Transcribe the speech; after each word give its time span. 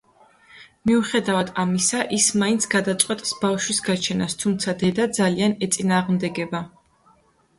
მიუხედავად 0.91 1.49
ამისა, 1.63 1.99
ის 2.17 2.29
მაინც 2.43 2.65
გადაწყვეტს 2.71 3.35
ბავშვის 3.43 3.81
გაჩენას, 3.89 4.35
თუმცა 4.45 4.75
დედა 4.85 5.05
ძალიან 5.21 5.55
ეწინააღმდეგება. 5.67 6.63